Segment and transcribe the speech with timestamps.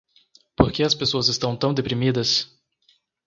[0.55, 2.49] Por que as pessoas estão tão deprimidas?